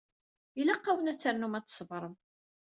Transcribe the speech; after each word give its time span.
Ilaq-awen 0.59 1.11
ad 1.11 1.17
ternum 1.19 1.53
ad 1.59 1.65
tṣebrem. 1.65 2.15